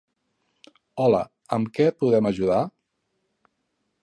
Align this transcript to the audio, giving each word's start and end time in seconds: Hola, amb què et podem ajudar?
Hola, 1.03 1.19
amb 1.59 1.71
què 1.77 1.87
et 1.93 2.01
podem 2.01 2.31
ajudar? 2.33 2.61